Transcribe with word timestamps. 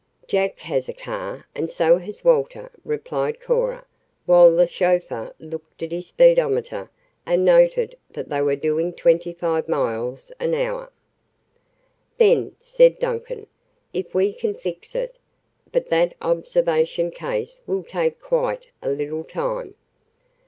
"Jack 0.27 0.57
has 0.61 0.89
a 0.89 0.93
car, 0.93 1.45
and 1.53 1.69
so 1.69 1.99
has 1.99 2.23
Walter," 2.23 2.71
replied 2.83 3.39
Cora, 3.39 3.85
while 4.25 4.49
the 4.51 4.65
chauffeur 4.65 5.31
looked 5.37 5.83
at 5.83 5.91
his 5.91 6.07
speedometer 6.07 6.89
and 7.23 7.45
noted 7.45 7.95
that 8.09 8.27
they 8.27 8.41
were 8.41 8.55
doing 8.55 8.93
twenty 8.93 9.31
five 9.31 9.69
miles 9.69 10.31
an 10.39 10.55
hour. 10.55 10.91
"Then," 12.17 12.55
said 12.59 12.97
Duncan, 12.97 13.45
"if 13.93 14.15
we 14.15 14.33
can 14.33 14.55
fix 14.55 14.95
it 14.95 15.19
But 15.71 15.89
that 15.89 16.15
observation 16.19 17.11
case 17.11 17.61
will 17.67 17.83
take 17.83 18.19
quite 18.19 18.69
a 18.81 18.89
little 18.89 19.23
time." 19.23 19.75